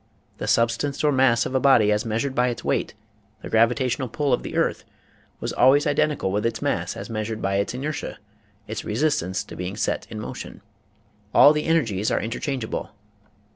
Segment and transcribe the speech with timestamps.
[0.39, 2.95] The substance or mass of a body as measured by its weight
[3.43, 4.83] (the gravitational pull of the earth)
[5.39, 8.17] was always identi cal with its mass as measured by its inertia
[8.65, 10.61] (its re sistance to being set in motion).
[11.35, 12.89] All the energies are interchangeable.